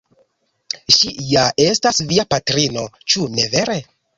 [0.95, 3.79] Ŝi ja estas via patrino, ĉu ne vere?